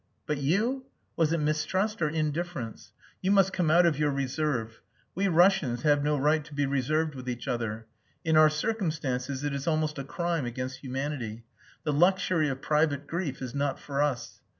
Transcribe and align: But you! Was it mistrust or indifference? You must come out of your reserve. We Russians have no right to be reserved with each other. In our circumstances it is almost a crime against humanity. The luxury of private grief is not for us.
But 0.25 0.39
you! 0.39 0.85
Was 1.15 1.31
it 1.31 1.39
mistrust 1.39 2.01
or 2.01 2.09
indifference? 2.09 2.91
You 3.21 3.29
must 3.29 3.53
come 3.53 3.69
out 3.69 3.85
of 3.85 3.99
your 3.99 4.09
reserve. 4.09 4.81
We 5.13 5.27
Russians 5.27 5.83
have 5.83 6.03
no 6.03 6.17
right 6.17 6.43
to 6.43 6.55
be 6.55 6.65
reserved 6.65 7.13
with 7.13 7.29
each 7.29 7.47
other. 7.47 7.85
In 8.25 8.35
our 8.35 8.49
circumstances 8.49 9.43
it 9.43 9.53
is 9.53 9.67
almost 9.67 9.99
a 9.99 10.03
crime 10.03 10.47
against 10.47 10.77
humanity. 10.79 11.43
The 11.83 11.93
luxury 11.93 12.49
of 12.49 12.63
private 12.63 13.05
grief 13.05 13.43
is 13.43 13.53
not 13.53 13.79
for 13.79 14.01
us. 14.01 14.41